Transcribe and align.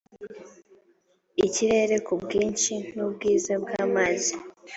ikirere 1.45 1.95
ku 2.05 2.13
bwinshi 2.21 2.73
n 2.95 2.97
ubwiza 3.05 3.53
bw 3.63 3.67
amazi 3.83 4.33